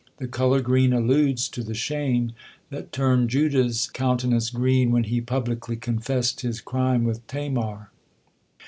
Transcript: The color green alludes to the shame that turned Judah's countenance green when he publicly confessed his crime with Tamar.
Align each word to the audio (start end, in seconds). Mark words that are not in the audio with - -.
The 0.17 0.27
color 0.27 0.61
green 0.61 0.93
alludes 0.93 1.47
to 1.49 1.61
the 1.61 1.75
shame 1.75 2.31
that 2.71 2.91
turned 2.91 3.29
Judah's 3.29 3.87
countenance 3.93 4.49
green 4.49 4.89
when 4.89 5.03
he 5.03 5.21
publicly 5.21 5.75
confessed 5.75 6.41
his 6.41 6.59
crime 6.59 7.03
with 7.03 7.27
Tamar. 7.27 7.91